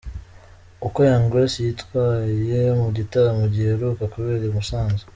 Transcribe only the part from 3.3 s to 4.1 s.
giheruka